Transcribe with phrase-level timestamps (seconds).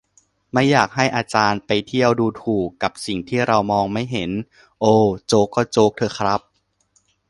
[0.53, 4.31] "ไม่อยากให้อาจารย์ไปเที่ยวดูถูกกับสิ่งที่เรามองไม่เห็น"
[4.79, 6.41] โอว โจ๊กก็โจ๊กเถอะครับ